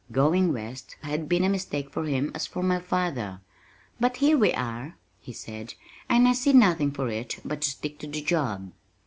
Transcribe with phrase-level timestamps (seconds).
[0.11, 3.39] "Going west" had been a mistake for him as for my father
[3.99, 5.75] "But here we are," he said,
[6.09, 8.71] "and I see nothing for it but to stick to the job."